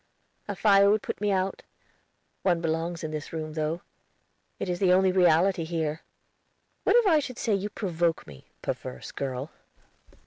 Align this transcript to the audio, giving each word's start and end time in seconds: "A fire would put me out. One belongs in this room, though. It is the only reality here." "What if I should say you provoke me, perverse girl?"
"A 0.47 0.55
fire 0.55 0.89
would 0.89 1.03
put 1.03 1.21
me 1.21 1.29
out. 1.29 1.61
One 2.41 2.59
belongs 2.59 3.03
in 3.03 3.11
this 3.11 3.31
room, 3.31 3.53
though. 3.53 3.83
It 4.57 4.67
is 4.67 4.79
the 4.79 4.91
only 4.91 5.11
reality 5.11 5.63
here." 5.63 6.01
"What 6.85 6.95
if 6.95 7.05
I 7.05 7.19
should 7.19 7.37
say 7.37 7.53
you 7.53 7.69
provoke 7.69 8.25
me, 8.25 8.47
perverse 8.63 9.11
girl?" 9.11 9.51